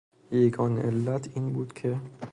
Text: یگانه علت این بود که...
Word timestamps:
یگانه 0.41 0.81
علت 0.81 1.29
این 1.37 1.53
بود 1.53 1.73
که... 1.73 1.97